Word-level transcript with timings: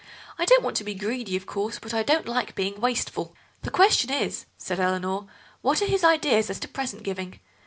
I 0.39 0.45
don't 0.45 0.63
want 0.63 0.75
to 0.77 0.83
be 0.83 0.95
greedy, 0.95 1.37
of 1.37 1.45
course, 1.45 1.77
but 1.77 1.93
I 1.93 2.01
don't 2.01 2.27
like 2.27 2.55
being 2.55 2.81
wasteful." 2.81 3.35
"The 3.61 3.69
question 3.69 4.09
is," 4.09 4.47
said 4.57 4.79
Eleanor, 4.79 5.27
"what 5.61 5.79
are 5.83 5.85
his 5.85 6.03
ideas 6.03 6.49
as 6.49 6.59
to 6.61 6.67
present 6.67 7.03
giving? 7.03 7.39